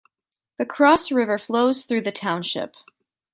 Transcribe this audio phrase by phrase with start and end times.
[0.57, 2.73] The Cross River flows through the township.